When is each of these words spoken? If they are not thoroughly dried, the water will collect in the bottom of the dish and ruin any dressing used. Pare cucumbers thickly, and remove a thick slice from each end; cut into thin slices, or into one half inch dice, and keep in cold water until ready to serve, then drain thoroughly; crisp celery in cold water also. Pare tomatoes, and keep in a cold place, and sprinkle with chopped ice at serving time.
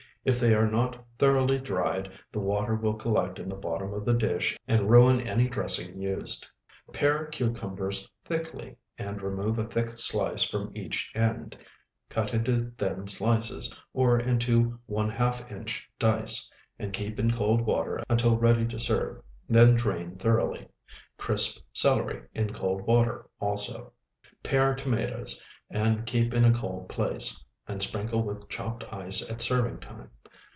If 0.23 0.39
they 0.39 0.53
are 0.53 0.67
not 0.69 1.03
thoroughly 1.17 1.57
dried, 1.57 2.11
the 2.31 2.37
water 2.37 2.75
will 2.75 2.93
collect 2.93 3.39
in 3.39 3.49
the 3.49 3.55
bottom 3.55 3.91
of 3.91 4.05
the 4.05 4.13
dish 4.13 4.55
and 4.67 4.87
ruin 4.87 5.19
any 5.27 5.47
dressing 5.47 5.99
used. 5.99 6.47
Pare 6.93 7.25
cucumbers 7.25 8.07
thickly, 8.23 8.77
and 8.99 9.19
remove 9.19 9.57
a 9.57 9.67
thick 9.67 9.97
slice 9.97 10.43
from 10.43 10.77
each 10.77 11.11
end; 11.15 11.57
cut 12.07 12.35
into 12.35 12.71
thin 12.77 13.07
slices, 13.07 13.75
or 13.95 14.19
into 14.19 14.77
one 14.85 15.09
half 15.09 15.51
inch 15.51 15.89
dice, 15.97 16.51
and 16.77 16.93
keep 16.93 17.19
in 17.19 17.31
cold 17.31 17.61
water 17.61 17.99
until 18.07 18.37
ready 18.37 18.67
to 18.67 18.77
serve, 18.77 19.23
then 19.49 19.73
drain 19.73 20.17
thoroughly; 20.17 20.67
crisp 21.17 21.65
celery 21.73 22.21
in 22.35 22.53
cold 22.53 22.81
water 22.83 23.25
also. 23.39 23.91
Pare 24.43 24.75
tomatoes, 24.75 25.43
and 25.71 26.05
keep 26.05 26.31
in 26.35 26.45
a 26.45 26.53
cold 26.53 26.87
place, 26.89 27.43
and 27.67 27.81
sprinkle 27.81 28.21
with 28.21 28.49
chopped 28.49 28.83
ice 28.91 29.21
at 29.29 29.39
serving 29.39 29.79
time. 29.79 30.09